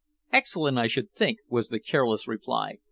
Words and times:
"Excellent, 0.33 0.79
I 0.79 0.87
should 0.87 1.11
think," 1.11 1.37
was 1.47 1.69
the 1.69 1.79
careless 1.79 2.27
reply. 2.27 2.77